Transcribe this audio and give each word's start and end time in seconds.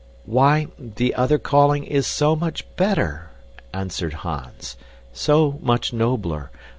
"Why, 0.25 0.65
the 0.79 1.13
other 1.13 1.37
calling 1.37 1.83
is 1.83 2.07
so 2.07 2.35
much 2.35 2.65
better," 2.75 3.29
answered 3.71 4.13
Hans, 4.25 4.75
"so 5.13 5.59
much 5.61 5.93
nobler. 5.93 6.49